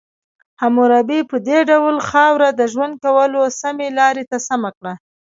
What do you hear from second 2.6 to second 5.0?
ژوند کولو سمې لارې ته سمه کړه.